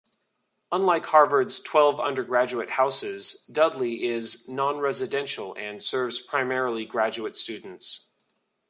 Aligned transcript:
Unlike 0.71 1.05
Harvard's 1.05 1.59
twelve 1.59 1.99
undergraduate 1.99 2.71
"houses", 2.71 3.43
Dudley 3.51 4.03
is 4.05 4.49
non-residential 4.49 5.53
and 5.53 5.83
serves 5.83 6.19
primarily 6.19 6.85
graduate 6.87 7.35
students. 7.35 8.09